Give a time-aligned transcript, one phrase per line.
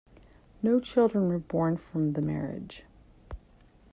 [0.63, 2.85] No children were born from the marriage.